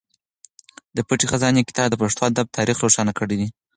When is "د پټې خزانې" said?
0.95-1.61